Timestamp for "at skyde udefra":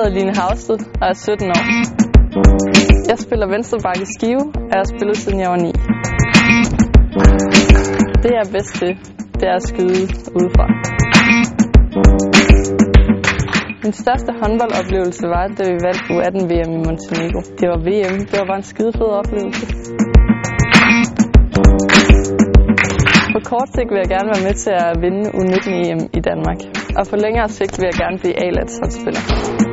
9.60-10.66